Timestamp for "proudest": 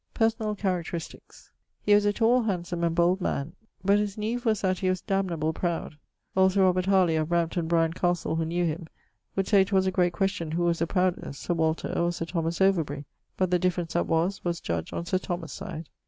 10.87-11.43